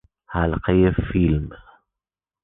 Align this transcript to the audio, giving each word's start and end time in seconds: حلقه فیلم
حلقه 0.33 0.91
فیلم 0.91 1.49